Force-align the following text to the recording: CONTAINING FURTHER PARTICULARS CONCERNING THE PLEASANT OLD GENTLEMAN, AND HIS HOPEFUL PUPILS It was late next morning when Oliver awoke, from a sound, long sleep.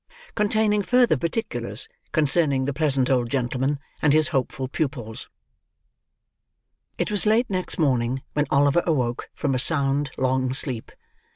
CONTAINING 0.33 0.81
FURTHER 0.81 1.15
PARTICULARS 1.15 1.87
CONCERNING 2.11 2.65
THE 2.65 2.73
PLEASANT 2.73 3.11
OLD 3.11 3.29
GENTLEMAN, 3.29 3.77
AND 4.01 4.13
HIS 4.13 4.29
HOPEFUL 4.29 4.69
PUPILS 4.69 5.29
It 6.97 7.11
was 7.11 7.27
late 7.27 7.51
next 7.51 7.77
morning 7.77 8.23
when 8.33 8.47
Oliver 8.49 8.81
awoke, 8.87 9.29
from 9.35 9.53
a 9.53 9.59
sound, 9.59 10.09
long 10.17 10.53
sleep. 10.53 10.91